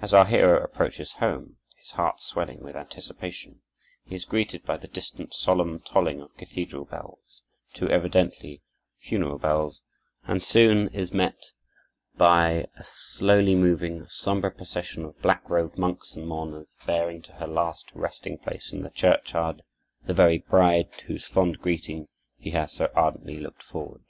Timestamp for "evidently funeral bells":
7.90-9.82